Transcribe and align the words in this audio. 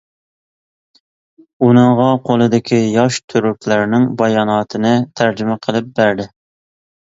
ئۇنىڭغا 1.67 2.07
قولىدىكى 2.29 2.79
ياش 2.93 3.19
تۈركلەرنىڭ 3.35 4.09
باياناتىنى 4.23 4.95
تەرجىمە 5.23 5.59
قىلىپ 5.69 5.95
بەردى. 6.01 6.29